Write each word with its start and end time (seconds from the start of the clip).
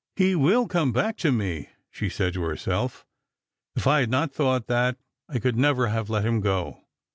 "He 0.23 0.33
will 0.33 0.67
come 0.67 0.91
back 0.91 1.15
to 1.17 1.31
me," 1.31 1.69
she 1.91 2.09
said 2.09 2.33
to 2.33 2.41
herself." 2.41 3.05
If 3.75 3.85
I 3.85 3.99
had 3.99 4.09
not 4.09 4.33
thought 4.33 4.65
that, 4.65 4.97
I 5.29 5.37
could 5.37 5.55
never 5.57 5.89
have 5.89 6.09
let 6.09 6.25
him 6.25 6.39
go. 6.41 6.81